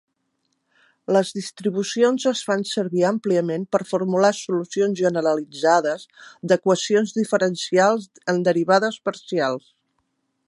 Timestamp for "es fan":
2.31-2.63